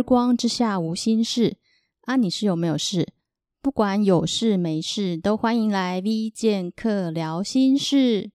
[0.00, 1.58] 日光之下无心事
[2.06, 3.06] 啊，你是有没有事？
[3.60, 8.30] 不管有事没事，都欢迎来 V 剑客聊心事。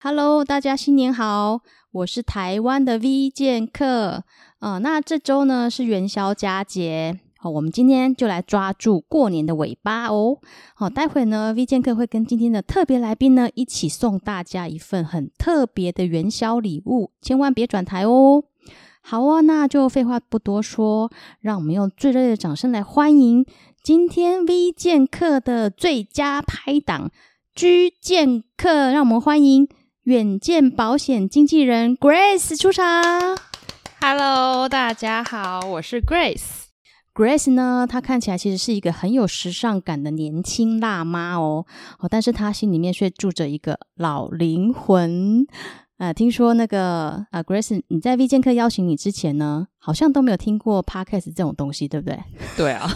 [0.00, 1.60] Hello，大家新年好，
[1.92, 4.24] 我是台湾的 V 剑客
[4.58, 4.78] 啊。
[4.78, 7.20] 那这周呢是元宵佳节。
[7.38, 10.40] 好，我们今天就来抓住过年的尾巴哦。
[10.74, 18.42] 好，待会呢，V 剑客会跟今天的特别来宾呢一起送大家一份很特别的元宵礼物，千万别转台哦。
[19.06, 23.44] 好啊，那就废话不多说，让我们用最热烈的掌声来欢迎
[23.82, 27.10] 今天 V 剑客的最佳拍档
[27.54, 29.68] 居剑客，让我们欢迎
[30.04, 33.04] 远见保险经纪人 Grace 出场。
[34.00, 36.62] Hello，大家好，我是 Grace。
[37.12, 41.66] Grace 呢，她看起来其实是一个很有时尚感的年轻辣妈哦，
[41.98, 45.46] 哦，但是她心里面却住着一个老灵魂。
[46.04, 52.18] 呃，听说那个呃，Grace，你在 V 剑客邀请你之前呢，好像都没有听过 Podcast 这种东西，对不对？
[52.58, 52.86] 对啊，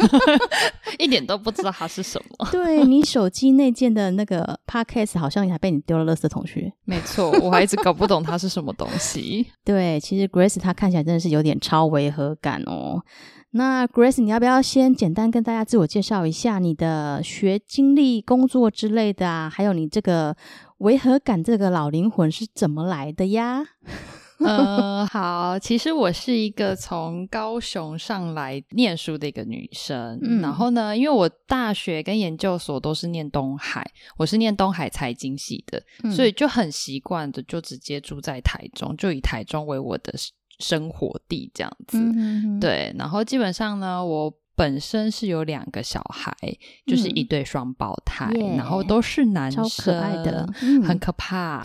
[0.98, 2.46] 一点都不知道它是什么。
[2.52, 6.70] 对，你手机内建的那个 Podcast，好像也还被你丢了垃圾桶去。
[6.84, 9.46] 没错，我还一直搞不懂它是什么东西。
[9.64, 13.02] 对，其实 Grace 她看起来真的是有点超违和感哦。
[13.52, 19.48] 那 Grace，你要不要先简单跟大家自我介绍一下你的学经历、工作之类的啊？
[19.48, 20.36] 还有你这个
[20.78, 23.64] 违和感这个老灵魂是怎么来的呀？
[24.38, 33.84] 呃，好，其实我是一个从高雄上来念书的一个女生，嗯，然后呢，因为我大学跟研究所都是念东海，
[34.16, 40.12] 我是念东海财经系的，嗯，所以就很习惯的就直接住在台中，就以台中为我的。
[40.58, 46.56] 生活地这样子，嗯哼哼，对，然后基本上呢，我本身是有两个小孩，嗯、
[46.86, 51.64] 就是一对双胞胎，嗯、然后都是男生，超可爱的，嗯、很可怕，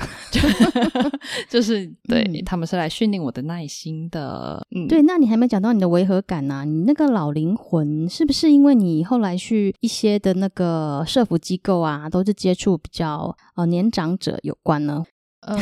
[1.49, 4.63] 就 是对、嗯、他们是来训练我的耐心的。
[4.75, 6.63] 嗯，对，那你还没讲到你的违和感呢、啊？
[6.65, 15.03] 你那个老灵魂是不是因为你后来去一些的那个社服机构啊，都是接触比较呃年长者有关呢？
[15.45, 15.57] 呃，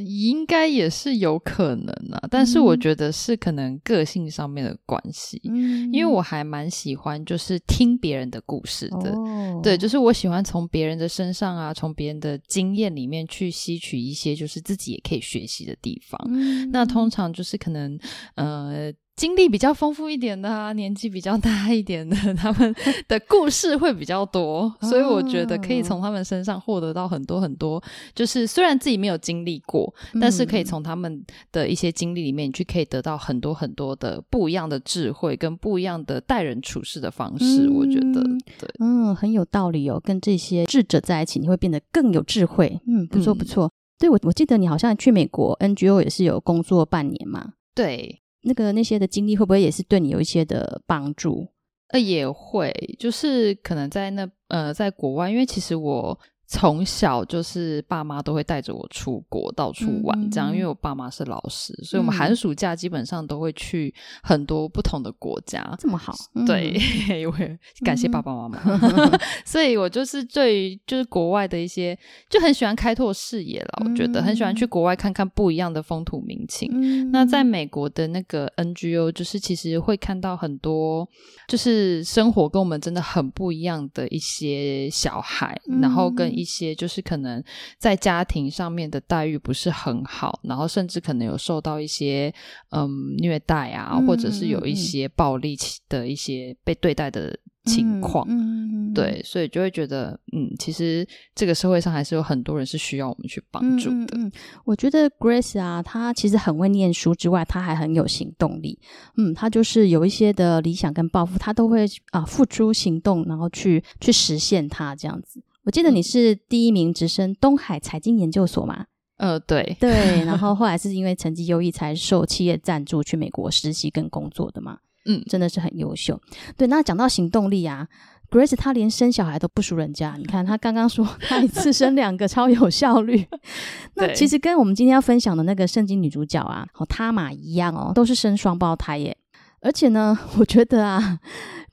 [0.00, 17.98] 应该也是有可能啊，但是我觉得是可能个性上面的关系，嗯，因为我还蛮喜欢就是听别人的故事的，哦，对，就是我喜欢从别人的身上啊，从别人的经验里面去吸取一些就是自己也可以学习的地方，嗯，那通常就是可能
[18.36, 18.92] 呃。
[19.14, 22.74] 经历比较丰富一点的啊，年纪比较大一点的， 他们
[23.06, 27.82] 的故事会比较多， 所以我觉得可以从他们身上获得到很多很多。
[28.14, 37.68] 就是虽然自己没有经历过，但是可以从他们的一些经历里面，你去可以得到很多很多的不一样的智慧跟不一样的待人处事的方式。
[37.68, 38.22] 我觉得，
[38.58, 40.00] 对，嗯，很有道理哦。
[40.02, 42.80] 跟这些智者在一起，你会变得更有智慧。
[42.86, 43.70] 嗯，不错不错。
[43.98, 47.52] 对，我我记得你好像去美国 NGO 也是有工作半年嘛。
[47.74, 48.21] 对。
[48.42, 51.48] 那个那些的经历会不会也是对你有一些的帮助？
[51.88, 56.18] 呃，也会，就是可能在那呃，在国外，因为其实我。
[56.54, 63.92] 从小就是爸妈都会带着我出国到处玩，这样，因为我爸妈是老师，所以我们寒暑假基本上都会去
[64.22, 65.74] 很多不同的国家。
[65.78, 66.14] 这么好，
[66.46, 66.76] 对，
[67.18, 68.60] 因为感谢爸爸妈妈，
[69.46, 71.98] 所以我就是对于就是国外的一些
[72.28, 73.82] 就很喜欢开拓视野了。
[73.86, 77.10] 我觉得很喜欢去国外看看不一样的风土民情。
[77.10, 81.08] 那在美国的那个 NGO，就是其实会看到很多
[81.48, 86.41] 就是生活跟我们真的很不一样的一些小孩，然后跟一。
[86.42, 87.42] 一些就是可能
[87.78, 92.34] 在家庭上面的待遇不是很好，然后甚至可能有受到一些
[92.70, 95.56] 嗯虐待啊，或者是有一些暴力
[95.88, 98.26] 的一些被对待的情况。
[98.28, 104.18] 嗯，对，所以就会觉得嗯，其实这个社会上还是有很多人是需要我们去帮助的。
[104.18, 104.30] 嗯，
[104.64, 108.78] 我觉得 Grace 啊，她其实很会念书之外，她还很有行动力。
[109.16, 115.40] 嗯，她就是有一些的理想跟抱负，她都会啊付诸行动，然后去去实现它这样子。
[115.64, 118.86] 我记得你是第一名直升东海财经研究所嘛？
[119.18, 124.78] 呃，对对，然后 后来是因为成绩优异才受企业赞助去美国实习跟工作的嘛。
[125.04, 126.20] 嗯，真的是很优秀。
[126.56, 127.86] 对，那讲到行动力啊
[128.30, 130.16] ，Grace 她连生小孩都不输人家。
[130.16, 133.24] 你看她刚刚说她一次生两个超有效率，
[133.94, 139.16] 那其实跟我们今天要分享的那个圣经女主角啊，和她玛一样哦，都是生双胞胎耶。
[139.60, 141.20] 而且呢，我觉得啊。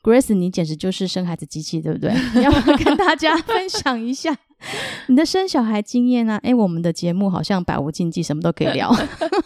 [0.01, 2.13] Grace，你简直就是生孩子机器，对不对？
[2.35, 4.35] 你要不要跟大家分享一下
[5.07, 6.39] 你的生小孩经验啊？
[6.43, 8.93] 哎，我们的节目好像百无禁忌，什么都可以聊。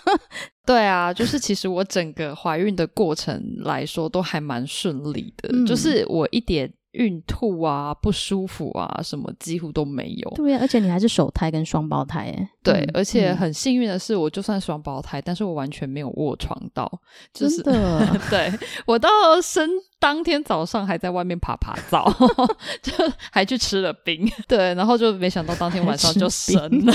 [0.66, 10.30] 对啊，就是其实我整个怀孕的过程来说都还蛮顺利的，嗯、就是我一点孕吐啊、不舒服啊什么几乎都没有。
[10.36, 12.50] 对啊，而且你还是首胎跟双胞胎耶。
[12.63, 16.92] 对，嗯、而且很幸运的是，我就算双胞胎，但是我完全没有卧床到，
[17.34, 17.62] 就是
[18.30, 18.51] 对
[18.86, 19.10] 我到
[19.42, 19.69] 生
[20.00, 22.06] 当天早上还在外面趴趴走，
[22.81, 22.94] 就
[23.31, 24.30] 还去吃了冰。
[24.48, 26.94] 对，然后就没想到当天晚上就生了，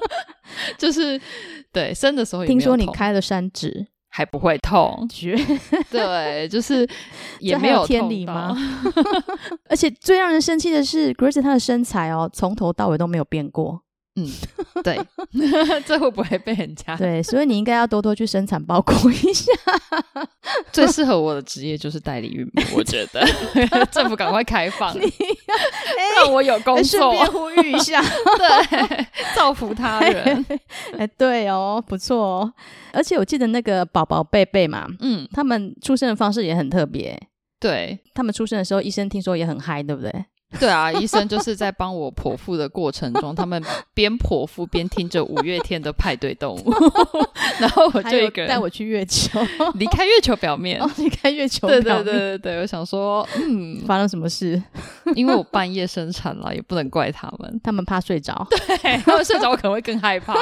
[0.78, 1.20] 就是
[1.72, 3.86] 对生的时候也听说你开了三指。
[4.16, 5.06] 还不会痛，
[5.90, 6.88] 对，就是
[7.38, 8.56] 也没有天理吗？
[9.68, 13.82] 而且最让人生气的是，Grace 她的身材哦，从头到尾都没有变过。
[14.16, 14.26] 嗯，
[14.82, 14.98] 对，
[15.86, 16.96] 这会不会被人家？
[16.96, 19.52] 对，所以你应该要多多去生产包裹一下。
[20.72, 23.24] 最适合我的职业就是代理孕母，我觉得
[23.90, 25.12] 政府赶快开放，你
[26.16, 26.84] 让我有工作。
[26.84, 30.44] 顺便呼吁一下，对，造福他人。
[30.98, 32.52] 哎，对哦，不错哦。
[32.92, 37.18] 而且我记得那个宝宝贝贝嘛，嗯，他们出生的方式也很特别。
[37.60, 40.10] 对，他们出生的时候，医生听说也很嗨，对不对？
[40.60, 43.62] 对啊，医生就是在帮我剖腹的过程中，他们
[43.92, 46.72] 边剖腹边听着五月天的派对动物，
[47.58, 49.40] 然后我就一个人带我去月球，
[49.74, 54.62] 离开月球表面，哦，离开月球表面，对对对对对，我想说，嗯，发生什么事？
[55.16, 58.46] 因为我半夜生产了，也不能怪他们，他们怕睡着，
[58.82, 60.34] 对，他们睡着我可能会更害怕，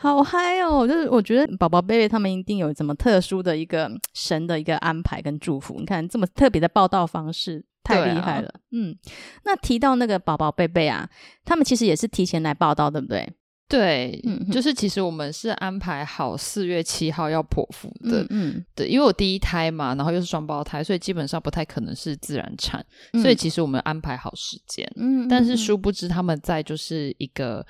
[0.00, 0.86] 好嗨哦！
[0.86, 7.64] 就是我觉得宝宝贝贝他们一定有什么特殊的一个神的一个安排跟祝福，你看这么特别的报道方式。
[7.84, 8.96] 太厉害了，啊、嗯，
[9.44, 11.08] 那提到那个宝宝贝贝啊，
[11.44, 13.30] 他们其实也是提前来报道，对不对？
[13.68, 27.64] 对，嗯，就是其实我们是安排好四月七号要剖腹的，嗯，嗯，对，因为我第一胎嘛，然后又是双胞胎，所以基本上不太可能是自然产，嗯、所以其实我们安排好时间，嗯，但是殊不知他们在就是一个。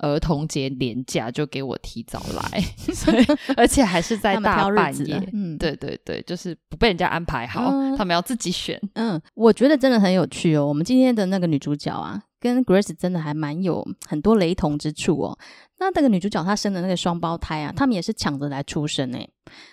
[0.00, 2.60] 儿童节连假就给我提早来，
[2.94, 3.24] 所以
[3.56, 5.20] 而且还是在大半夜。
[5.32, 8.80] 嗯，对对对，就是不被人家安排好，嗯、 他们要自己选。
[8.94, 10.66] 嗯，我觉得真的很有趣哦。
[10.66, 15.38] 我们今天的那个女主角啊，跟 Grace 真的还蛮有很多雷同之处哦。
[15.78, 19.28] 那那个女主角她生的那个双胞胎啊，他们也是抢着来出生诶。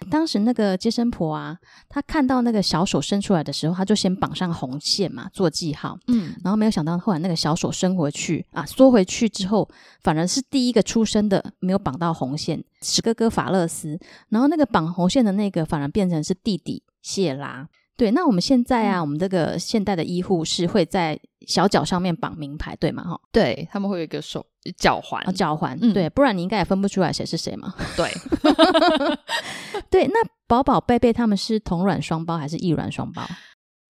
[0.09, 1.57] 当时那个接生婆啊，
[1.89, 5.97] 她看到那个小手伸出来的时候，她就先绑上红线嘛，做记号。
[6.07, 9.69] 嗯，然后没有想到后来那个小手伸回去啊，缩回去之后，
[10.01, 14.00] 反而是第一个出生的没有绑到红线，史哥哥法勒斯。
[14.29, 17.68] 然后那个绑红线的那个反而变成是弟弟谢拉。
[17.97, 23.03] 对，那我们现在啊，嗯、我们这个现代的医护是会在小脚上面绑名牌，对吗？
[23.03, 24.45] 哈，对，他们会有一个手
[24.77, 27.73] 脚环，哦、脚环，嗯、对，不然你应该也分不出来谁是谁嘛。
[27.95, 28.11] 对，
[29.89, 33.27] 对，那宝宝贝贝他们是同卵双胞还是异卵双胞？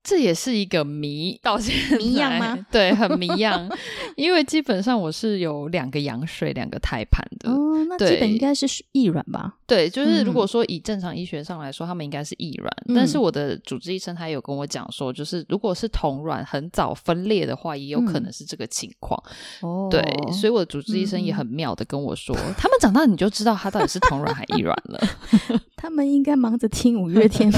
[0.08, 2.58] 这也是一个谜， 到现在谜样吗？
[2.72, 3.70] 对，很谜样。
[4.16, 7.52] 因为基本上我是有两个羊水，两个胎盘的。
[7.52, 9.56] 哦，那基本应该是异卵吧？
[9.68, 12.74] 对，就是如果说以正常医学上来说，嗯、他们应该是异卵。
[12.96, 19.22] 但是我的主治医生他有跟我讲说，就是如果是同卵很早分裂的话，也有可能是这个情况。
[19.60, 25.00] 哦、嗯，对，所以我的主治医生也很妙的跟我说，嗯、他们长大你就知道他到底是同卵还异卵了。
[25.76, 27.52] 他们应该忙着听五月天，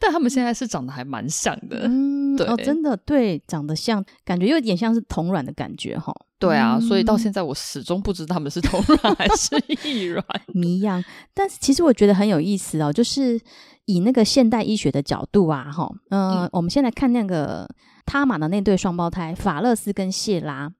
[0.00, 1.80] 但他们现在是长得还蛮像的。
[1.88, 6.12] 嗯，对哦，真的对，长得像，感觉有点像是同卵的感觉哈。
[6.38, 9.56] 对啊，嗯、所以到现在我始终不知道他们是同卵还是
[9.88, 11.02] 异卵， 谜样。
[11.32, 13.40] 但是其实我觉得很有意思哦，就是
[13.86, 17.66] 以那个现代医学的角度啊，哈，呃，嗯，我们先来看那个
[18.04, 20.70] 他玛的那对双胞胎法勒斯跟谢拉，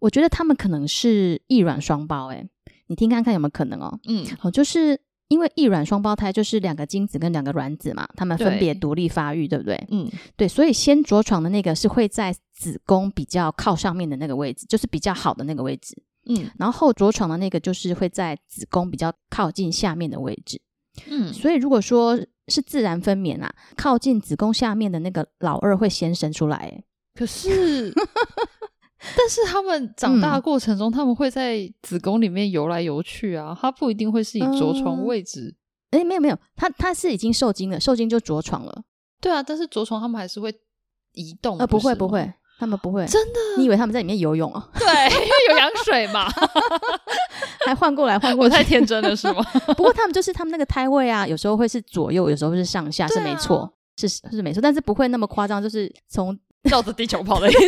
[0.00, 2.48] 我觉得他们可能是异卵双胞，诶，
[2.88, 3.98] 你听看看有没有可能哦？
[4.08, 5.00] 嗯，好，就是。
[5.34, 9.86] 因为异卵双胞胎就是两个精子跟两个卵子嘛，他们分别独立发育，对，对不对？
[9.90, 16.00] 嗯，对，所以先着床的那个是会在子宫比较靠上面的那个位置，就是比较好的那个位置。
[16.26, 20.60] 嗯，然后后着床的那个就是会在子宫比较靠近下面的位置。
[21.08, 26.80] 嗯，所以如果说是自然分娩啊，靠近子宫下面的那个老二会先生出来。
[27.12, 27.92] 可是。
[29.16, 35.54] 但是他们长大的过程中，嗯、他们会在子宫里面游来游去啊，它不一定会是以着床位置。
[35.90, 38.82] 哎、嗯，没有没有，它它是已经受精了，受精就着床了。
[39.20, 40.52] 对啊，但是着床他们还是会
[41.12, 41.58] 移动。
[41.58, 43.06] 呃，不会不会，他们不会。
[43.06, 43.38] 真的？
[43.58, 44.68] 你以为他们在里面游泳啊？
[44.78, 46.28] 对，因为有羊水嘛，
[47.64, 49.42] 还换过来换过来，我太天真了是吗？
[49.76, 57.60] 不过他们就是他们那个胎位啊，有时候会是左右，有时候会是上下，是没错，啊、是是没错，但是不会那么夸张，就是从绕着地球跑的意思。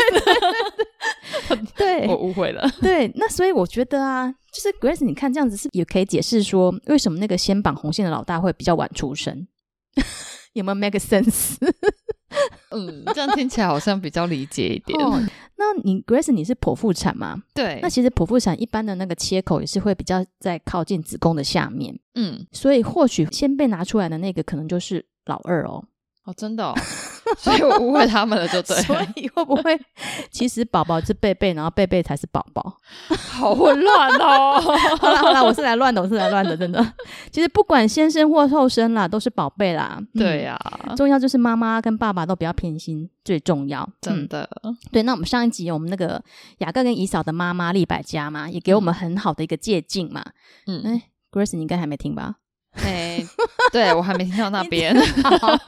[2.16, 2.68] 误会了。
[2.80, 9.46] 对，那所以我觉得啊，就是 Grace，你看这样子是也可以解释说，为什么那个先绑红线的老大会比较晚出生，
[10.54, 11.56] 有没有 make sense？
[12.70, 15.00] 嗯，这样听起来好像比较理解一点。
[15.00, 15.22] 哦，
[15.56, 17.42] 那你 Grace，你是剖腹产吗？
[17.54, 17.78] 对。
[17.80, 21.98] 那其实剖腹产一般的那个切口也是会比较在靠近子宫的下面。
[22.14, 25.84] 嗯，所以或许先被拿出来的那个可能就是老二哦。
[26.24, 26.74] 哦，真的哦。
[27.36, 28.76] 所以我误会他们了，就对。
[28.82, 29.78] 所以会不会
[30.30, 32.76] 其实宝宝是贝贝，然后贝贝才是宝宝？
[33.08, 34.60] 好混乱哦！
[35.00, 36.92] 好啦好啦，我是来乱的，我是来乱的，真的。
[37.30, 40.00] 其实不管先生或后生啦，都是宝贝啦。
[40.14, 40.58] 对呀、
[40.96, 43.88] 重要就是妈妈跟爸爸都不要偏心，最重要。
[44.00, 44.76] 真的、嗯。
[44.92, 46.22] 对，那我们上一集我们那个
[46.58, 50.24] 雅各跟姨嫂的妈妈利百家嘛，也给我们很好的一个借鉴嘛。
[50.66, 51.02] 嗯，哎
[51.32, 52.36] ，Grace，你应该还没听吧？
[52.84, 53.24] 哎，
[53.72, 54.94] 对，我还没听到那边。
[55.40, 55.58] 好，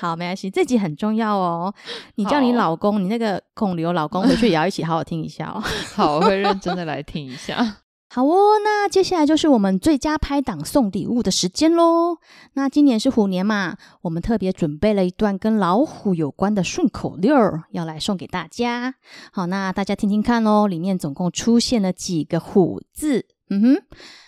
[0.00, 1.74] 好，没关系，这集很重要哦。
[2.14, 5.62] 你叫你老公，你那个孔刘老公回去也要一起好好听一下哦。
[5.94, 7.76] 好，我会认真的来听一下。
[8.12, 12.18] 好哦，那接下来就是我们最佳拍档送礼物的时间喽。
[12.54, 18.96] 那今年是虎年嘛，我们特别准备了一段跟老虎有关的顺口溜儿，要来送给大家。
[19.32, 23.26] 好，那大家听听看哦，里面总共出现了几个虎字？
[23.50, 23.82] 嗯哼。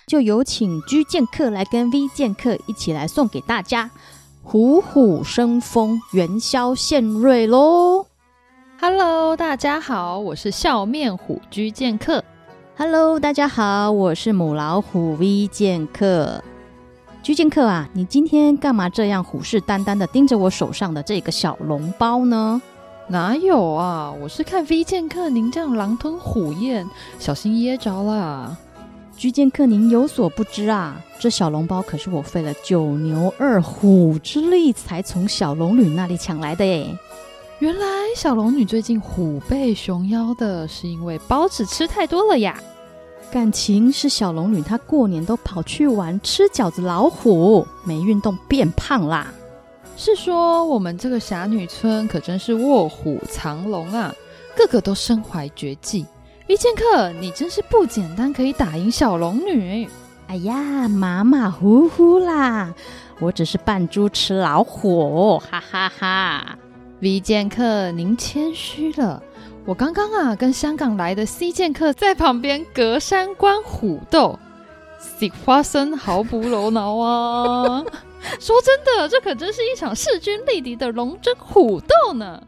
[0.06, 3.90] 就有请居剑客来跟 V 剑客一起来送给大家，
[4.42, 8.04] 虎虎生风，元宵献瑞喽
[8.80, 12.22] ！Hello，大家好，我是笑面虎居剑客。
[12.76, 16.42] Hello，大家好，我是母老虎 V 剑客。
[17.22, 22.60] 居剑客啊，你今天干嘛这样虎视眈眈的盯着我手上的这个小笼包呢？
[23.06, 26.86] 哪有啊，我是看 V 剑客您这样狼吞虎咽，
[27.20, 28.58] 小心噎着了。
[29.22, 36.98] 居剑客，您有所不知啊，这小笼包可是我费了九牛二虎之力才从小龙女那里抢来的耶。
[37.60, 37.86] 原来
[38.16, 42.60] 小龙女最近虎背熊腰的，是因为包子吃太多了呀？
[43.30, 49.32] 感情是小龙女她过年都跑去玩吃饺子老虎，没运动变胖啦。
[49.96, 54.12] 是说我们这个侠女村可真是卧虎藏龙啊，
[54.56, 56.04] 个个都身怀绝技。
[56.52, 59.88] V 剑客，你真是不简单，可以打赢小龙女。
[60.26, 62.74] 哎呀，马马虎虎啦，
[63.20, 66.58] 我只是扮猪吃老虎，哈哈哈哈。
[67.00, 69.22] V 剑客，您谦虚了。
[69.64, 74.38] 我刚刚啊，跟香港来的 C 剑客在旁边隔山观虎斗，
[75.00, 77.82] 食花生毫不露脑啊。
[78.38, 82.42] 说真的，这可真是一场势均力敌的龙争虎斗呢。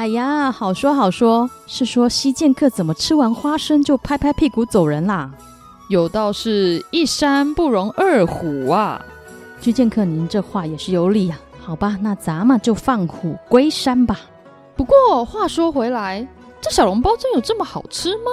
[0.00, 5.30] 哎呀，好说好说，是说西剑客怎么吃完花生就拍拍屁股走人啦？
[5.90, 9.04] 有道是一山不容二虎啊！
[9.60, 11.38] 居剑客，您这话也是有理啊。
[11.60, 14.20] 好吧，那咱们就放虎归山吧。
[14.74, 16.26] 不过话说回来，
[16.62, 18.30] 这小笼包真有这么好吃吗？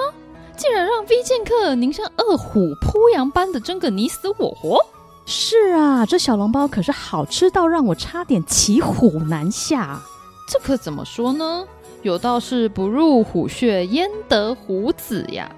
[0.56, 4.80] 竟然让 V 剑客您像饿虎扑羊般的争个你死我活？
[5.26, 10.00] 是啊，这小笼包可是好吃到让我差点骑虎难下。
[10.48, 11.66] 这可怎么说呢？
[12.04, 15.52] 有道是不入虎穴，焉得虎子呀？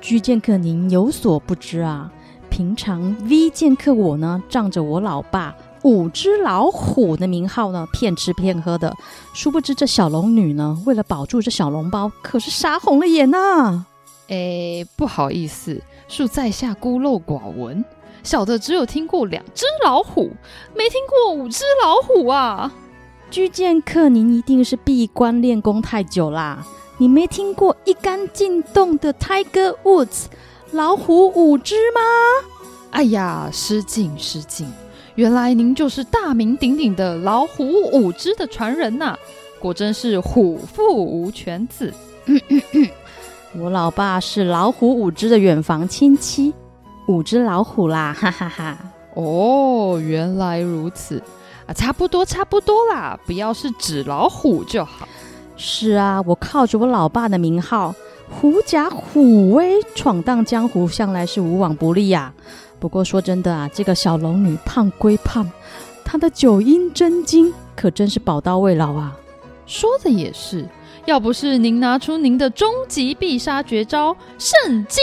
[0.00, 2.10] 居剑客，您有所不知啊，
[2.48, 8.94] 平常 V 剑客我呢，仗着我老爸五只老虎的名号呢，骗吃骗喝的。
[9.34, 13.86] 殊不知这小龙女呢，为了保住这小笼包，可是杀红了眼呐、啊！
[14.28, 17.84] 哎，不好意思，恕在下孤陋寡闻，
[18.22, 20.30] 小的只有听过两只老虎，
[20.74, 22.72] 没听过五只老虎啊。
[23.34, 26.64] 居剑客，您一定是闭关练功太久啦！
[26.98, 30.26] 你没听过一杆进洞的 Tiger Woods
[30.70, 32.00] 老虎五只吗？
[32.92, 34.68] 哎呀，失敬失敬！
[35.16, 39.18] 原来您就是大名鼎鼎的老虎五只的传人呐、啊！
[39.58, 41.92] 果真是虎父无犬子。
[43.58, 46.54] 我老爸是老虎五只的远房亲戚，
[47.08, 48.78] 五只老虎啦，哈哈哈！
[49.14, 51.20] 哦，原来如此。
[51.66, 55.08] 啊，差不多，差不多啦，不要是纸老虎就好。
[55.56, 57.94] 是啊，我靠着我老爸的名号，
[58.28, 62.34] 狐假虎威，闯荡江湖，向来是无往不利呀、啊。
[62.80, 65.50] 不过说真的啊，这个小龙女胖归胖，
[66.04, 69.16] 她的九阴真经可真是宝刀未老啊。
[69.64, 70.68] 说的也是，
[71.06, 75.02] 要不是您拿出您的终极必杀绝招圣经，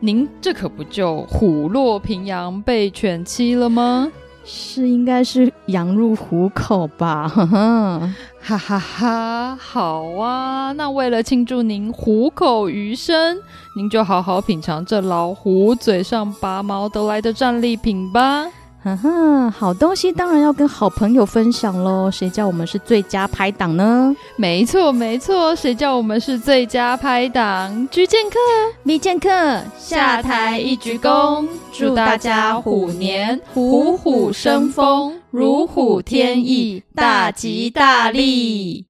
[0.00, 4.12] 您这可不就虎落平阳被犬欺了吗？
[4.48, 7.98] 是应该是羊入虎口吧， 哈哈，
[8.40, 9.56] 哈哈哈！
[9.56, 13.36] 好啊，那为了庆祝您虎口余生，
[13.74, 18.46] 您就好好品尝这老虎嘴上拔毛得来的战利品吧。
[18.86, 22.08] 哼哼，好东西当然要跟好朋友分享喽！
[22.08, 24.14] 谁叫我们是最佳拍档呢？
[24.36, 27.88] 没错没错，谁叫我们是最佳拍档？
[27.88, 28.36] 居剑客
[28.84, 29.28] ，V 剑客，
[29.76, 38.84] 下台一鞠躬，祝大家虎年虎虎生风，如虎添翼，大吉大利！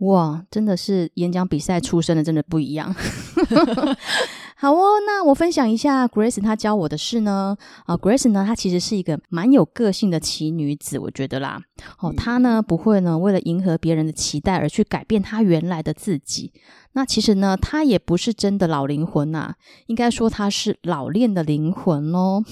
[0.00, 2.94] 哇，真的是演讲比赛出身的，真的不一样。
[4.60, 7.56] 好哦，那我分享一下 Grace 她教我的事呢。
[7.86, 11.58] 啊，Grace 呢，她其实是一个蛮有个性的奇女子，我觉得啦。
[12.00, 16.52] 哦，她呢不会呢为了迎合别人的期待而去改变她原来的自己。
[16.92, 19.54] 那其实呢，她也不是真的老灵魂呐、啊，
[19.86, 22.44] 应该说她是老练的灵魂哦。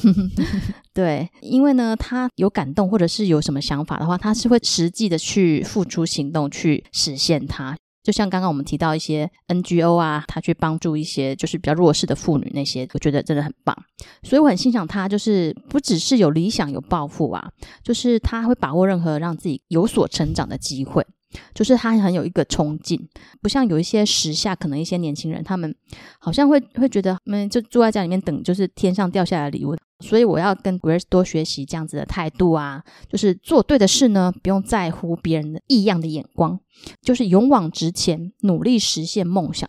[0.95, 7.77] 对，因为呢，她有感动或者是有什么想法的话，她是会实际的去付出行动去实现它。
[8.09, 13.77] 就像刚刚我们提到一些 NGO 啊，他去帮助一些就是比较弱势的妇女那些，我觉得真的很棒。
[14.23, 21.07] 所以我很欣赏他，就是不只是有理想有抱负啊，就是他会把握任何让自己有所成长的机会。
[21.53, 23.07] 就是他很有一个冲劲，
[23.43, 25.75] 不像有一些时下可能一些年轻人，他们
[26.19, 29.77] 好像会会觉得，嗯，就坐在家里面等，就是天上掉下来的礼物。
[30.01, 36.61] 所以我要跟 Grace 多学习这样子的态度啊，就是做对的事呢，不用在乎别人的异样的眼光，
[37.03, 39.69] 就是勇往直前，努力实现梦想。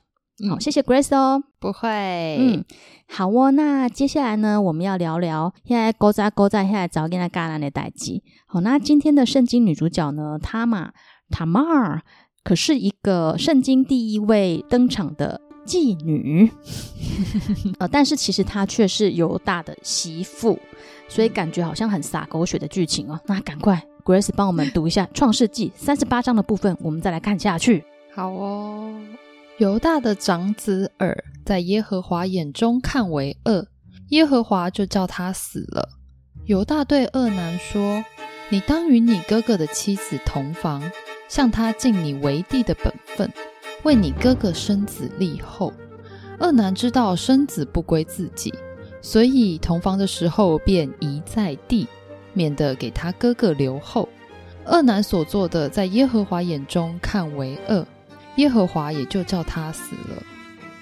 [0.49, 1.89] 好，谢谢 Grace 哦，不会，
[2.39, 2.63] 嗯，
[3.09, 3.51] 好哦。
[3.51, 8.23] 那接下来呢，我们要聊聊现在勾扎勾扎现在找跟他干烂的代际。
[8.47, 10.91] 好，那今天的圣经女主角呢，她嘛。
[11.31, 12.01] 塔玛尔
[12.43, 16.51] 可是一个圣经第一位登场的妓女，
[17.77, 20.57] 呃，但是其实她却是犹大的媳妇，
[21.07, 23.19] 所以感觉好像很洒狗血的剧情哦。
[23.27, 27.83] 那赶快，Grace 帮我们读一下《创世纪》三十八章的部分，我们再来看下去。
[28.15, 28.91] 好哦，
[29.59, 33.67] 犹大的长子珥在耶和华眼中看为恶，
[34.09, 35.87] 耶和华就叫他死了。
[36.45, 38.03] 犹大对恶男说
[38.49, 40.81] ：“你当与你哥哥的妻子同房。”
[41.29, 43.31] 向他尽你为弟的本分，
[43.83, 45.73] 为你哥哥生子立后。
[46.37, 48.53] 二男知道生子不归自己，
[49.01, 51.87] 所以同房的时候便移在地，
[52.33, 54.07] 免得给他哥哥留后。
[54.65, 57.85] 二男所做的，在耶和华眼中看为恶，
[58.35, 60.23] 耶和华也就叫他死了。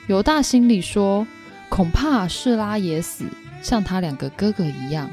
[0.08, 1.25] 犹大心里说：
[1.70, 3.25] 恐怕示拉也死，
[3.62, 5.10] 像他两个哥哥一样，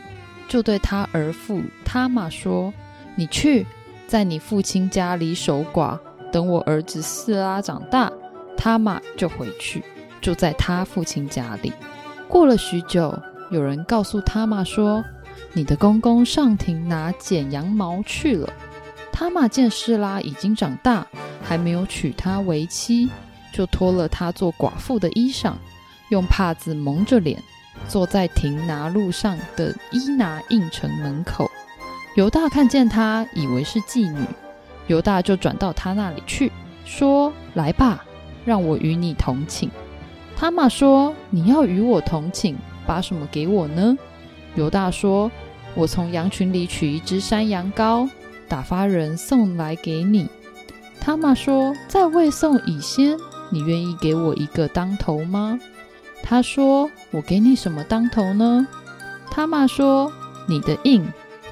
[0.48, 2.72] 就对他儿父他玛说：
[3.14, 3.66] 你去。
[4.06, 5.98] 在你父亲家里守寡，
[6.34, 8.12] 等我儿子四拉长大，
[8.56, 9.84] 他妈就回去
[10.20, 11.72] 住在他父亲家里。
[12.26, 13.16] 过了许久，
[13.52, 15.04] 有人告诉他妈说
[15.54, 18.52] ：“你的公公上庭拿剪羊毛去了。”
[19.14, 21.06] 他妈见四拉已经长大，
[21.40, 23.08] 还没有娶她为妻，
[23.52, 25.52] 就脱了她做寡妇的衣裳，
[26.08, 27.40] 用帕子蒙着脸，
[27.86, 31.48] 坐在亭拿路上的伊拿印城门口。
[32.16, 34.18] 犹大看见他，以为是妓女，
[34.86, 36.50] 犹大就转到他那里去，
[36.84, 38.04] 说：“来吧，
[38.44, 39.70] 让我与你同寝。”
[40.36, 42.54] 他玛说：“你要与我同寝，
[42.86, 43.96] 把什么给我呢？”
[44.56, 45.30] 犹大说
[45.74, 48.08] ：“我从羊群里取一只山羊羔，
[48.48, 50.28] 打发人送来给你。”
[51.00, 53.16] 他玛说：“在未送以先，
[53.50, 55.58] 你愿意给我一个当头吗？”
[56.22, 58.66] 他说：“我给你什么当头呢？”
[59.30, 60.12] 他玛说
[60.48, 61.04] ：“你的印。”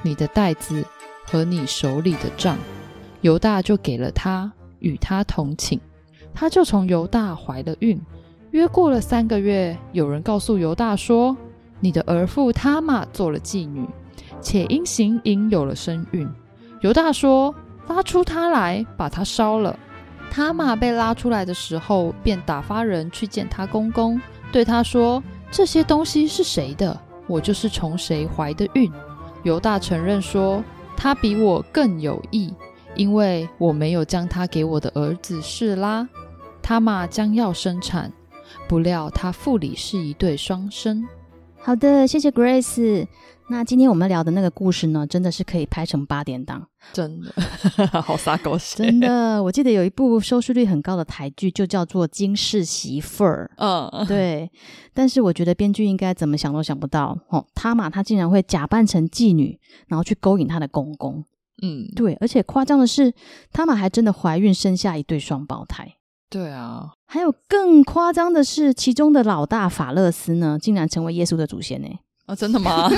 [0.05, 0.83] 你的袋子
[1.23, 2.57] 和你手里的杖，
[3.23, 5.79] 犹大就给了他，与他同寝。
[6.33, 7.99] 他就从犹大怀了孕。
[8.51, 11.35] 约过了三个月，有人告诉犹大说
[11.79, 13.87] ：“你的儿妇他玛做了妓女，
[14.41, 16.29] 且因行淫有了身孕。”
[16.81, 17.55] 犹大说
[17.87, 19.79] ：“拉出他来，把他烧了。”
[20.29, 24.19] 他玛被拉出来的时候，便打发人去见他公公，
[24.51, 26.99] 对他说：“这些东西是谁的？
[27.25, 28.91] 我就是从谁怀的孕。”
[29.43, 30.63] 犹大承认说
[30.97, 32.53] ：“他比我更有义，
[32.95, 36.07] 因为我没有将他给我的儿子示拉。
[36.61, 38.11] 他玛将要生产，
[38.69, 41.05] 不料他腹里是一对双生。”
[41.59, 43.07] 好的，谢谢 Grace。
[43.49, 47.33] 那今天我们聊的那个故事呢，真的是可以拍成八点档，真的
[48.01, 48.77] 好撒狗血。
[48.77, 53.51] 真的，我记得有一部收视率很高的台剧，就叫做《金氏媳妇儿》。
[53.61, 54.49] 嗯，对。
[54.93, 61.23] 但是我觉得编剧应该怎么想都想不到，哦，他玛他竟然会假扮成妓女，然后去勾引他的公公。
[61.63, 62.13] 嗯，对。
[62.21, 63.13] 而且夸张的是，
[63.51, 65.95] 他玛还真的怀孕生下一对双胞胎。
[66.29, 66.91] 对啊。
[67.07, 71.87] 还有更夸张的是，其中的老大法勒斯呢，竟然成为耶稣的祖先呢。
[72.25, 72.89] 啊，真的吗？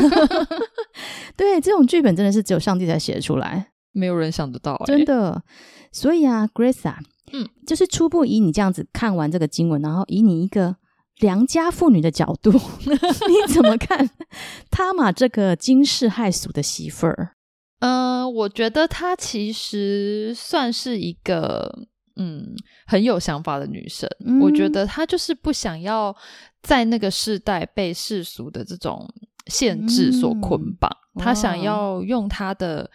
[1.36, 4.86] 对，这种剧本真的是只有上帝才写得出来，没有人想得到欸。
[4.86, 5.44] 真的，
[5.92, 7.00] 所以啊，Grace 啊，
[7.34, 10.76] 嗯，就是初步以你这样子看完这个经文，然后以你一个
[11.20, 12.52] 良家妇女的角度，
[12.86, 14.10] 你怎么看
[14.72, 17.35] 他玛这个惊世骇俗的媳妇儿？
[17.86, 21.72] 呃，我觉得她其实算是一个
[22.16, 22.56] 嗯
[22.88, 24.10] 很有想法的女生。
[24.26, 26.16] 嗯，我觉得她就是不想要。
[26.66, 29.08] 在那个世代被世俗的这种
[29.46, 32.90] 限制所捆绑，嗯、他想要用她的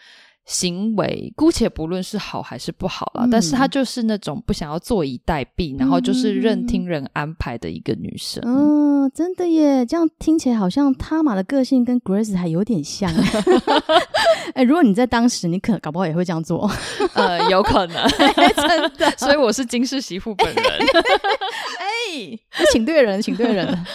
[0.51, 8.43] 行为，姑且不论是好还是不好啦，嗯、但是她就是那种不想要坐以待毙，嗯、然后就是任听人安排的一个女生。
[8.45, 13.09] 嗯、哦，真的耶，这样听起来好像他玛的个性跟 Grace 还有点像。
[14.55, 16.69] 哎，如果你在当时，你可能搞不好也会这样做。
[17.15, 18.05] 呃，有可能，
[18.57, 19.09] 真的。
[19.17, 20.65] 所以我是金氏媳妇本人。
[21.79, 22.37] 哎，
[22.73, 23.87] 请对人，请对人了。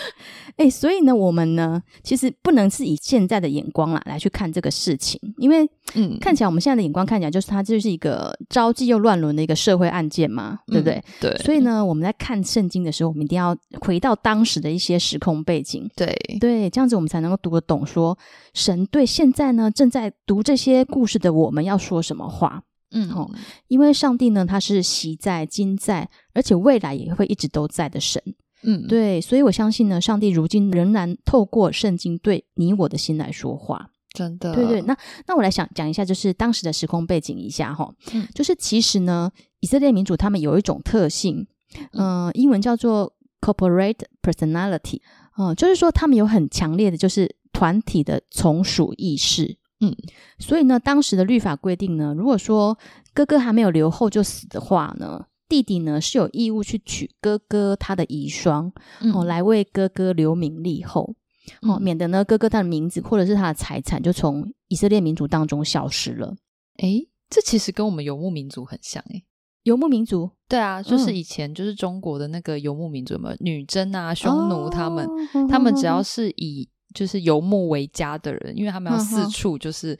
[0.57, 10.93] 哎，所以呢，我们呢，其实不能是以现在的眼光啦来去看这个事情，因为，嗯，看起来我们现在的眼光看起来就是它就是一个招妓又乱伦的一个社会案件嘛，对不对？
[10.95, 11.37] 嗯、对。
[11.39, 18.17] 所以呢，我们在看圣经的时候，我们一定要回到当时的一些时空背景，对对，这样子我们才能够读得懂，说
[18.53, 22.63] 神对现在呢正在读这些故事的我们要说什么话。
[22.91, 23.29] 嗯，哦，
[23.67, 28.21] 因为上帝呢，他是昔在、今在，而且未来也会一直都在的神。
[28.65, 34.53] 嗯，对，所以我相信呢，上帝如今仍然透过圣经对你我的心来说话，真的。
[34.53, 34.97] 对对，那
[35.27, 41.45] 那我来想讲一下，就是当时的时空背景一下哈，嗯，就是其实呢，以色列民主他们有一种特性，
[41.93, 44.99] 嗯、呃，英文叫做 corporate personality，
[45.37, 49.95] 嗯、呃，就是说他们有很强烈的就是团体的从属意识，嗯，
[50.39, 52.77] 所以呢，当时的律法规定呢，如果说
[53.13, 55.25] 哥哥还没有留后就死的话呢。
[55.47, 61.15] 弟弟呢是有义务去娶哥哥他的遗孀，嗯、哦，来为哥哥留名立后，
[61.61, 66.35] 哦，嗯、免得呢哥哥他的名字或者是他的财产就从以色列民族当中消失了。
[66.79, 69.23] 诶，这其实跟我们游牧民族很像诶。
[69.63, 79.97] 游牧民族，对啊，就是以前就是中国的那个游牧民族嘛，嗯、女真啊、匈奴他们，哦、他们只要是以就是游牧为家的人，因为他们要四处就是。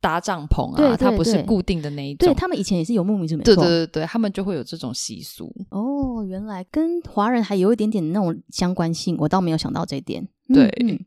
[0.00, 2.28] 搭帐篷啊，对对对，它不是固定的那一种。
[2.28, 3.54] 对，他们以前也是游牧民族，没错。
[3.54, 5.52] 对对对对，他们就会有这种习俗。
[5.70, 10.26] 哦，原来跟华人还有一点点那种相关性，我倒没有想到这一点。
[10.52, 11.00] 对，嗯，嗯，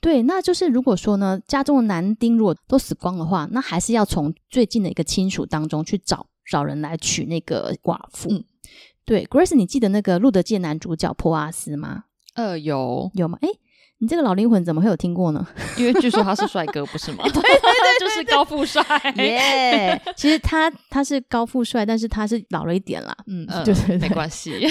[0.00, 8.30] 对，那就是如果说呢，家中的男丁如果都死光的话，那还是要从最近的一个亲属当中去找找人来娶那个寡妇。
[8.30, 8.44] 嗯，
[9.04, 12.04] 对，Grace，你记得那个《路德记》男主角波阿斯吗？
[12.34, 13.36] 呃，有有吗？
[13.42, 13.48] 诶
[14.00, 15.46] 你这个老灵魂怎么会有听过呢？
[15.76, 17.24] 因为据说他是帅哥，不是吗？
[17.32, 18.82] 对对 对，就是高富帅。
[19.16, 23.16] 耶，其实他他是高富帅，但是他是老了一点啦。
[23.26, 24.66] 嗯，就是没关系，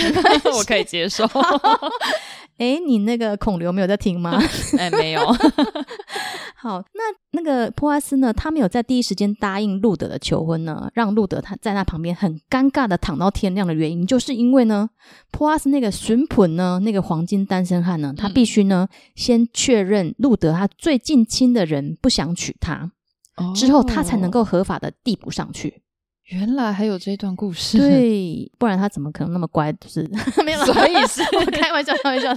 [0.57, 1.25] 我可以接受。
[2.57, 4.41] 哎，你那个孔刘没有在听吗？
[4.79, 5.21] 哎，没有。
[6.59, 8.33] 好，那那个波阿斯呢？
[8.33, 14.89] 他没有在第一时间答应路德的求婚呢，让路德他在那旁边很尴尬的躺到天亮的原因，就是因为呢，
[15.29, 22.91] 波阿斯那个笋盘呢，那个黄金单身汉呢，他必须呢、嗯、先确认路德他最近亲的人不想娶他，
[23.35, 25.83] 哦、之后他才能够合法的递补上去。
[26.29, 29.71] 原来还有这段故事，对，不然他怎么可能那么乖？
[29.73, 30.09] 就是
[30.43, 32.35] 没有，所以是 开玩笑，开玩笑。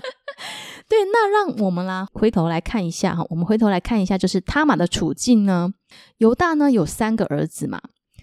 [0.91, 5.73] 对，那让我们啦回头来看一下哈，我们回头来看一下，就是他玛的处境呢。
[6.19, 7.81] 犹大呢有三个儿子嘛，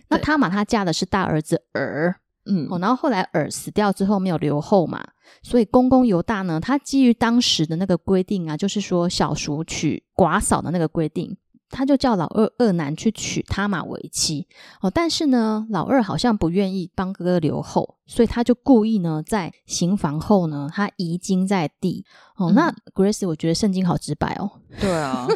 [0.10, 5.01] 那他玛他嫁的是大儿子耳，嗯，然后后来耳死掉之后没有留后嘛，
[5.41, 11.38] 所以公公犹大呢，他基于当时的那个规定啊，就是说小叔娶寡嫂的那个规定。
[11.69, 14.47] 他就叫老二二男去娶他玛为妻
[14.82, 22.06] 哦，但是呢，老二好像不愿意帮哥哥留后，所以他就故意呢，在行房后呢，他遗精在地
[22.38, 22.51] 哦。
[22.51, 24.62] 嗯、那 Grace，我觉得圣经好直白哦。
[24.80, 25.27] 对啊，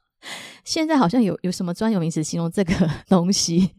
[0.64, 2.74] 现在好像有有什么专有名词形容这个
[3.08, 3.70] 东西？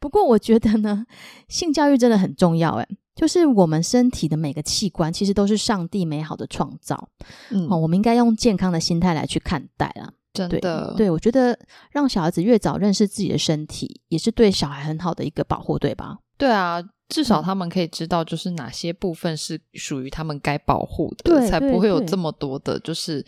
[0.00, 1.06] 不过我觉得呢，
[1.48, 7.08] 性教育真的很重要诶，就是我们身体的每个器官其实都是上帝美好的创造，
[7.50, 10.12] 嗯，哦，我们应该用健康的心态来去看待啊。
[10.34, 11.58] 真的，对，对，我觉得
[11.92, 16.18] 让小孩子越早认识自己的身体，也是对小孩很好的一个保护，对吧？
[16.36, 23.24] 对啊，至少他们可以知道，就是哪些部分是属于他们该保护的，才不会有这么多的，就是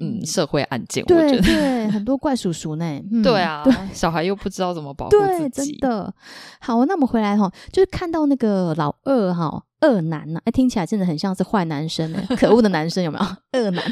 [0.00, 1.04] 嗯，社会案件。
[1.04, 2.84] 对我觉得对，很多怪叔叔呢。
[3.12, 5.16] 嗯、 对啊，对小孩又不知道怎么保护
[5.52, 5.76] 自己。
[5.78, 6.14] 真的。
[6.60, 9.62] 好，那我们回来哈，就是看到那个老二哈。
[9.82, 10.42] 恶男呢、啊？
[10.44, 13.58] 哎，听起来真的很像是坏男生呢，可恶的男生有没有？
[13.58, 13.82] 恶男，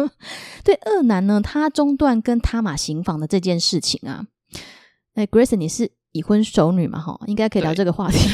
[0.64, 4.24] 对，恶男呢，他中断跟他玛行房的这件事情啊。
[5.14, 6.98] 哎，Grace，你是已婚熟女嘛？
[6.98, 8.30] 哈，应该可以聊这个话题。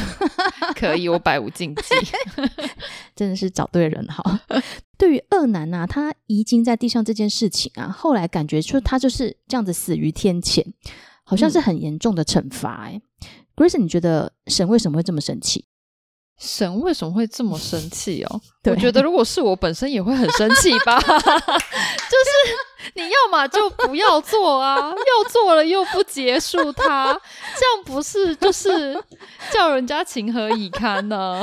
[0.82, 1.82] 可以，我百无禁忌，
[3.14, 4.40] 真的是找对人哈。
[4.98, 10.64] 对于恶男啊，他遗精在地上这件事情啊，后来感觉说他就是这样子死于天谴，
[11.22, 12.86] 好像是很严重的惩罚。
[12.86, 13.00] 哎、嗯、
[13.54, 15.66] Grace，你觉得神为什么会这么生气？
[16.38, 18.40] 神为什么会这么生气哦？
[18.66, 20.98] 我觉得如果是我本身也会很生气吧。
[21.00, 21.16] 就是
[22.94, 29.00] 你要嘛就不要做啊， 要做了又不结束它，这样不是就是
[29.52, 31.42] 叫人家情何以堪呢？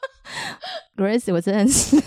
[0.96, 2.00] Grace，我真的是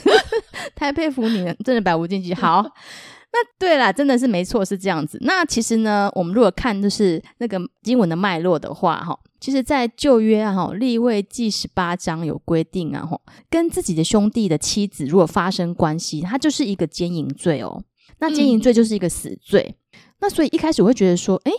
[0.75, 2.33] 太佩服你了，真的百无禁忌。
[2.33, 5.17] 好，那对啦，真的是没错，是这样子。
[5.21, 17.83] 那其实呢，我们如果看就是那个经文的脉络的话，哈，其实，在旧约啊，哈，利未记十八章有规定啊，哈，跟自己的兄弟的妻子如果发生关系，它就是一个奸淫罪哦。
[18.19, 19.75] 那奸淫罪就是一个死罪。
[19.93, 21.51] 嗯、那所以一开始我会觉得说，诶，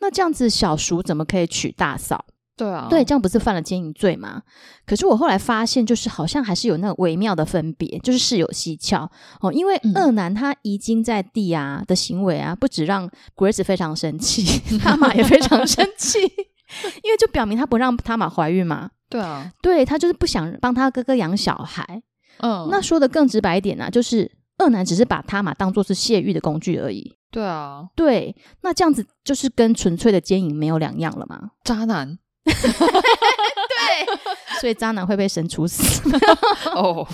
[0.00, 2.24] 那这样子小叔怎么可以娶大嫂？
[2.56, 4.42] 对啊，对，这样不是犯了奸淫罪吗？
[4.86, 9.10] 可是我后来发现，就是好像还是有那个微妙的分别，就是事有蹊跷
[9.42, 9.52] 哦。
[9.52, 14.42] 因为二男他遗精在地啊的行为啊，不止让 Grace 非常生气，
[14.80, 16.18] 他玛也非常生气，
[17.04, 18.90] 因为就表明他不让他玛怀孕嘛。
[19.10, 22.02] 对啊，对，他就是不想帮他哥哥养小孩。
[22.38, 27.14] 嗯，那说的更直白一点呢、啊，就是俄南只是把他嘛当做是泄欲的工具而已。
[27.30, 31.50] 对啊，对，那这样子就是跟纯粹的奸淫没有两样了嘛？
[31.64, 32.18] 渣男。
[32.46, 32.54] 对，
[34.60, 36.08] 所以渣男会被神处死。
[36.74, 37.06] 哦，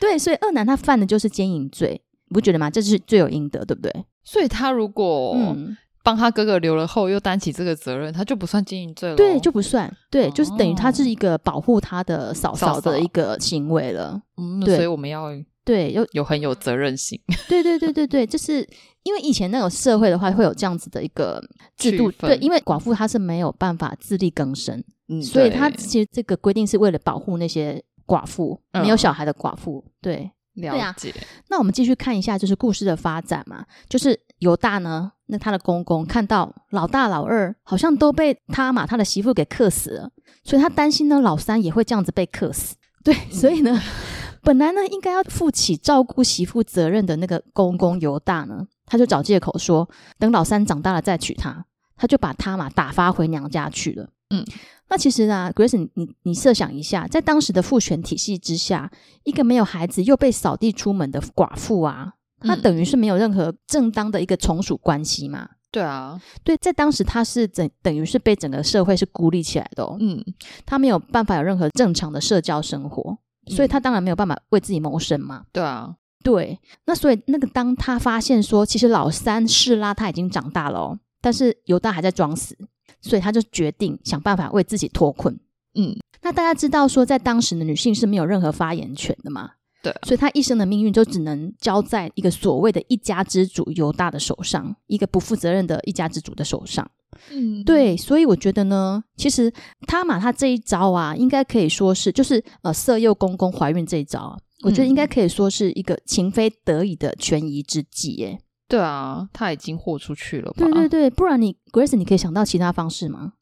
[0.00, 2.68] 对，所以二男他犯的就是奸淫罪，你不觉得吗？
[2.68, 4.04] 这是罪有应得，对不对？
[4.24, 9.16] 所以他如果嗯帮他哥哥留了后，又担起这个责任，他就不算奸淫罪了。
[9.16, 9.90] 对，就不算。
[10.10, 14.20] 对，就是等于他是一个保护他的嫂嫂的一个行为了。
[14.36, 15.30] 嗯，所以我们要。
[15.64, 17.18] 对，有有很有责任心。
[17.48, 18.68] 对对对对对，就是
[19.02, 21.42] 因为以前那种社会的话，会有这样子的一个
[21.76, 22.10] 制度。
[22.18, 29.82] 分对，因为寡妇她是没有办法自力更生，嗯，所以她其实这个规定是为了保护那些寡妇，嗯、没有小孩的寡妇。
[30.02, 31.10] 对，了解。
[31.12, 31.16] 啊、
[31.48, 33.64] 那我们继续看一下，就是故事的发展嘛。
[33.88, 40.10] 就是犹大呢，那他的公公看到老大老二好像都被他嘛他的媳妇给克死了，
[40.42, 42.76] 所以他担心呢老三也会这样子被克死。
[43.02, 43.72] 对，所以呢。
[43.80, 51.64] 嗯本来呢，应该要负起照顾媳妇责任的那个公公犹大呢，他就找借口说，等老三长大了再娶她，
[51.96, 54.08] 他就把他嘛打发回娘家去了。
[54.30, 54.44] 嗯，
[54.88, 58.90] 那其实啊，Grace，你你，你设想一下，在当时的父权体系之下，
[59.24, 65.48] 一个没有孩子又被扫地出门的寡妇啊，那等于是没有任何正当的一个从属关系嘛。
[65.70, 69.96] 对啊，对，在当时他是整等于是被整个社会是孤立起来的哦。
[69.98, 70.24] 嗯，
[70.64, 73.18] 他没有办法有任何正常的社交生活。
[73.46, 75.44] 所以他当然没有办法为自己谋生嘛。
[75.52, 76.58] 对啊，对。
[76.86, 82.56] 那所以那个当他发现说，其实老三示拉他已经长大了哦，但是犹大还在装死，
[83.00, 85.38] 所以他就决定想办法为自己脱困。
[85.74, 89.50] 嗯，那大家知道说，在当时的女性是没有任何发言权的嘛？
[89.82, 89.92] 对。
[90.06, 96.90] 所以她一生的命运就只能交在一个所谓的一家之主犹大的手上，一个不负责任的一家之主的手上。
[97.30, 99.52] 嗯，对，所以我觉得呢，其实
[99.86, 108.12] 他玛他这一招啊，应该可以说是，就是呃，色诱公公怀孕这一招啊，我觉得应该可以说是一个情非得已的权宜之计。
[108.14, 108.38] 耶。
[108.66, 110.54] 对啊，他已经豁出去了吧？
[110.58, 113.34] 对对对，不然你 Grace，你可以想到其他方式吗？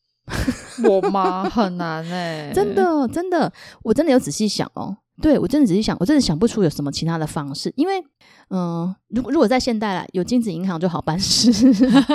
[0.88, 1.48] 我吗？
[1.48, 3.52] 很难哎， 真的真的，
[3.84, 4.96] 我真的有仔细想哦。
[5.22, 8.00] 对，我真的只是想，我真的想不出有什么其他的方式，因为，
[8.50, 11.50] 嗯、呃，如果如果在现代啦，有精子银行就好办事。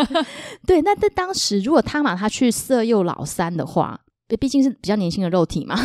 [0.67, 3.99] 对，那在当时，如果他嘛他去色诱老三的话，
[4.39, 5.75] 毕竟是比较年轻的肉体嘛。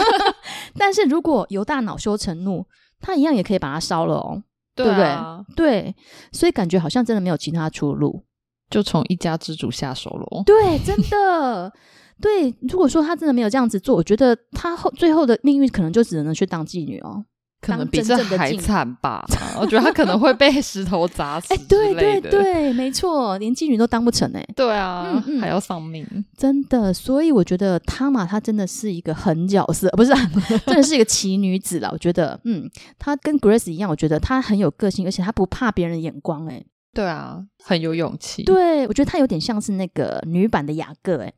[0.76, 2.66] 但是如果犹大恼羞成怒，
[2.98, 4.42] 他一样也可以把他烧了哦，
[4.74, 5.82] 对，啊、对不对？
[5.82, 5.96] 对，
[6.32, 8.24] 所以感觉好像真的没有其他出路，
[8.70, 10.42] 就从一家之主下手了。
[10.44, 11.72] 对，真的。
[12.20, 17.24] 对，如果说他真的没有这样子做，我觉得他后最后的命运可能就只能去当妓女哦，
[17.60, 19.26] 可能比这还惨吧。
[19.60, 21.52] 我觉得他可能会被石头砸死。
[21.52, 24.46] 哎，对对对，没错，连妓女都当不成哎。
[24.54, 26.94] 对啊，嗯嗯、还要丧命，真的。
[26.94, 30.30] 所以我觉得他玛她真的是一个狠角色，不是、啊，
[30.66, 31.90] 真的是一个奇女子了。
[31.92, 36.46] 我觉得，嗯，她跟 Grace 一样，我觉得她很有个性，而且她不怕别人的眼光。
[36.46, 38.44] 哎，对啊，很有勇气。
[38.44, 41.18] 对，我觉得他有点像是那个女版的雅各。
[41.18, 41.32] 哎。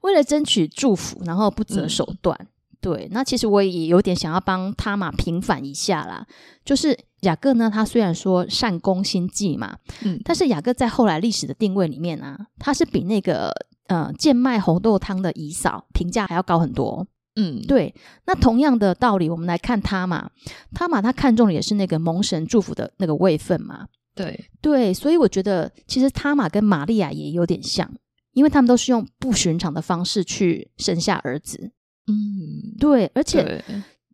[0.00, 2.36] 为了争取祝福，然后不择手段。
[2.40, 2.46] 嗯、
[2.80, 6.26] 对，那其实我也有点想要帮他嘛平反一下啦。
[6.64, 13.52] 就是雅各呢，他虽然说善攻心计嘛，嗯，但是雅各在后来历史的定位里面啊，他是比那个
[13.86, 17.06] 呃贱卖红豆汤的姨嫂评价还要高很多。
[17.36, 17.94] 嗯，对。
[18.24, 20.30] 那同样的道理，我们来看他嘛，
[20.74, 23.86] 他嘛他看中的也是那个蒙神祝福的那个位分嘛。
[24.16, 27.88] 对对，所以我觉得其实他玛跟玛利亚也有点像。
[28.32, 31.72] 因为他们都是用不寻常的方式去生下儿子，
[32.06, 33.64] 嗯，对，而且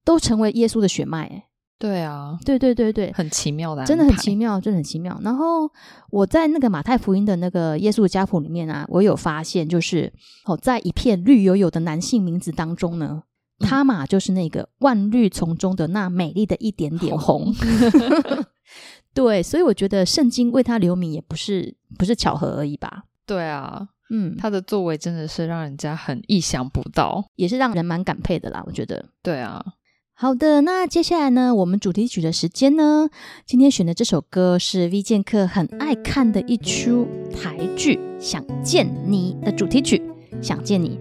[0.05, 1.43] 都成为耶稣的血脉，
[1.77, 5.21] 对啊，对对对对，很奇妙的，真的很奇妙，真的很奇妙。
[5.25, 5.69] 然后
[6.09, 10.12] 我在那个马太福音的那个耶稣的家谱里面啊，我有发现，就是
[10.45, 13.25] 哦，在一片绿油油的男性名字当中呢，
[13.62, 17.55] 嗯、他玛就是那个万绿丛中的那美丽的一点点红，红
[19.14, 23.05] 对，所以我觉得圣经为他留名也不是不是巧合而已吧？
[23.27, 23.88] 对啊。
[24.14, 28.62] 嗯，他的作为真的是让人家很意想不到，也是让人蛮感佩的啦。
[28.66, 29.64] 我觉得，对啊。
[30.12, 33.09] 好的，那接下来呢，我们主题曲的时间呢，
[33.46, 39.98] 今天选的这首歌是 V 剑客很爱看的一出台剧《想见你》的主题曲
[40.42, 40.98] 《想见你》。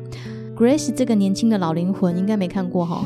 [0.62, 3.04] Grace 这个年轻的老灵魂应该没看过哈，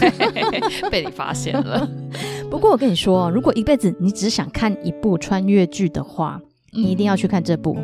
[0.00, 1.86] 对， 被你发现了。
[2.50, 6.40] 不过我跟你说，如果一辈子你只想看一部穿越剧的话，
[6.72, 7.76] 你一定要去看这部。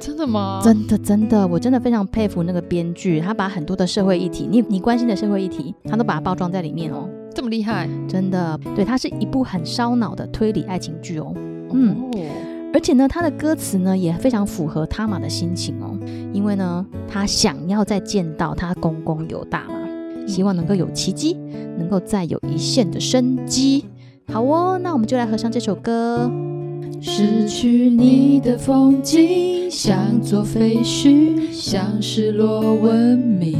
[0.00, 0.62] 真的吗？
[0.64, 7.06] 真的真的，我真的非常佩服那个编剧，他把很多的社会议题，你你关心的社会议题，他都把它包装在里面哦。
[7.34, 11.34] 这么厉害，真的，对，它是一部很烧脑的推理爱情剧哦。
[11.70, 12.18] 嗯，哦、
[12.74, 15.96] 而且呢，他的歌词呢也非常符合他玛的心情哦，
[16.32, 19.78] 因为呢，他想要再见到他公公犹大嘛，
[20.26, 21.38] 希望能够有奇迹，
[21.78, 23.84] 能够再有一线的生机。
[24.32, 26.28] 好哦，那我们就来合唱这首歌。
[27.00, 33.56] 失去你的风景，像座废墟，像失落文明。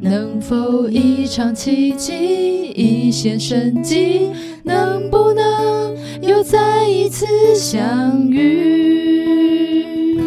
[0.00, 4.30] 能否一场奇迹，一线生机？
[4.64, 10.20] 能不能又再一次相遇？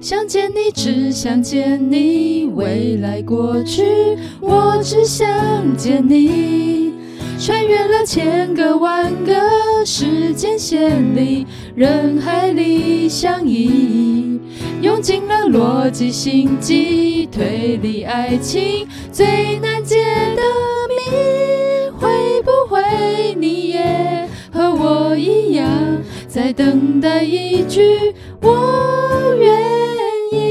[0.00, 3.82] 想见你，只想见你，未来过去，
[4.40, 5.26] 我只想
[5.76, 6.92] 见你。
[7.38, 9.34] 穿越了千个万个
[9.84, 14.40] 时间线里，人海里相依，
[14.80, 19.96] 用尽了逻辑、心机、推理、爱情最难解
[20.34, 20.42] 的
[20.88, 20.94] 谜，
[25.16, 25.68] 一样，
[26.28, 27.80] 在等待一句
[28.42, 29.60] 我愿
[30.32, 30.46] 意？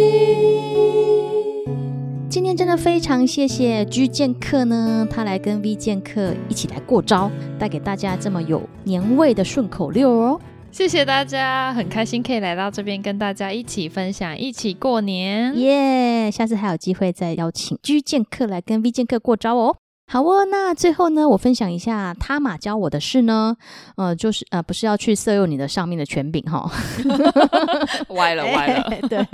[2.29, 10.39] 今天真的非常谢谢 G 剑客呢，他来跟 V 剑客一起来过招，带给大家这么有年味的顺口溜哦。
[10.71, 19.77] 谢谢大家，很开心可以来到这边跟大家一起分享，一起过年耶！Yeah, 下次还有机会再邀请 G 剑客来跟 V 剑客过招哦。
[20.07, 23.57] 好哦，那最后呢，我分享一下他玛教我的事呢，
[23.97, 26.69] 呃，就是呃，不是要去色诱你的上面的权柄哈，
[28.09, 29.07] 歪了 歪了。
[29.09, 29.27] 对，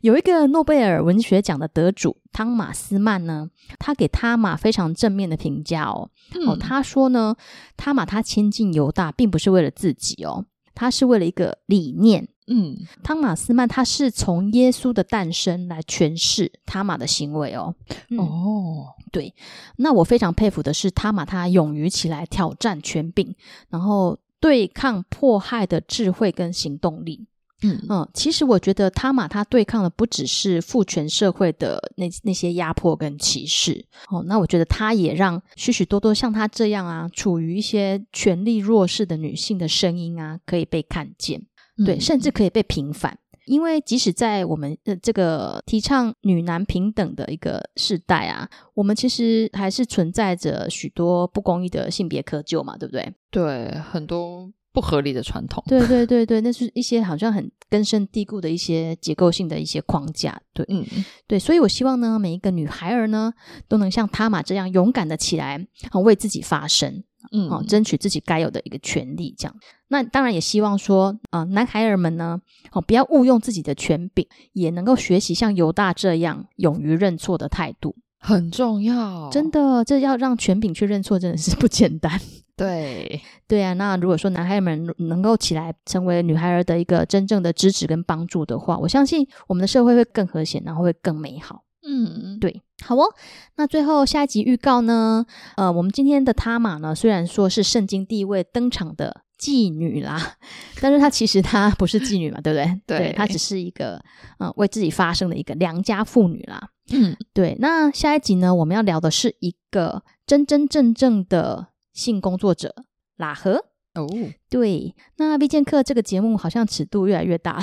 [0.00, 7.36] 有一个诺贝尔文学奖的得主汤马斯曼呢，他给他玛非常正面的评价哦，嗯、哦，他说呢，
[7.76, 12.28] 他玛他亲近犹大，并不是为了自己哦，他是为了一个理念。
[12.50, 17.74] 嗯，汤马斯曼他是从耶稣的诞生来诠释他玛的行为哦。
[18.08, 19.34] 嗯、哦，对，
[19.76, 23.34] 那我非常佩服的是他玛他勇于起来挑战权柄，
[23.68, 27.26] 然后对抗迫害的智慧跟行动力。
[27.62, 41.42] 嗯嗯，其实我觉得他马他对抗的不只是父权社会的那那些压迫跟歧视哦，那我觉得他也让许许多多像他这样啊，处于一些权力弱势的女性的声音啊，可以被看见。
[41.84, 43.18] 对，甚至可以被平反，
[43.48, 53.12] 因为即使在我们的这个提倡女男平等的一个时代啊，我们其实还是存在着许多不公义的性别窠臼嘛，对不对？
[53.30, 55.62] 对，很多不合理的传统。
[55.66, 60.40] 对对对对，那是一些好像很根深蒂固的一些结构性的一些框架。
[60.52, 60.84] 对，嗯，
[61.26, 63.32] 对，所以我希望呢，每一个女孩儿呢，
[63.66, 65.66] 都能像塔玛这样勇敢的起来，
[66.04, 67.02] 为自己发声。
[67.32, 69.54] 嗯，哦，争取自己该有的一个权利，这样。
[69.88, 72.40] 那当然也希望说，啊、呃，男孩儿们呢，
[72.72, 79.28] 哦，不要误用自己的权柄，也能够学习像犹大这样勇于认错的态度，很重要。
[79.30, 82.20] 真的，这要让权柄去认错，真的是 不简单。
[82.56, 83.72] 对，对啊。
[83.74, 91.62] 那如果说男孩们能够起来，成为女孩儿的一个真正的支持跟帮助的话，我相信我们的社会会更和谐，然后会更美好。
[91.82, 93.14] 嗯，对，好哦。
[93.56, 95.24] 那最后下一集预告呢？
[95.56, 100.36] 呃，我们今天的他玛呢，虽然说是圣经第一位登场的妓女啦，
[100.82, 102.98] 但是她其实她不是妓女嘛，对不对？
[102.98, 104.02] 对，她只是一个
[104.38, 106.70] 呃为自己发声的一个良家妇女啦。
[106.90, 107.56] 嗯，对。
[107.60, 112.74] 那下一集呢，我们要聊的是一个真真正正的性工作者
[113.16, 114.06] 拉合哦。
[114.50, 117.62] 对，那 V 剑客这个节目好像尺度越来越大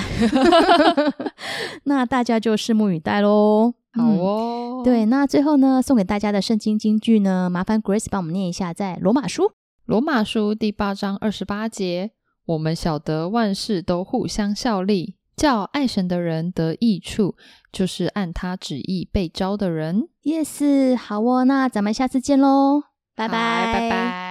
[1.84, 3.74] 那大家就拭目以待喽。
[3.96, 9.52] 好哦，对，那最后呢，送给大家的圣经金句呢，麻烦 Grace 帮我们念一下，在罗马书，
[9.86, 12.10] 罗马书第八章二十八节，
[12.44, 17.34] 我们晓得万事都互相效力，叫爱神的人得益处，
[17.72, 20.08] 就是按他旨意被招的人。
[20.22, 22.82] Yes，好哦，那咱们下次见喽，
[23.14, 24.25] 拜拜，拜拜。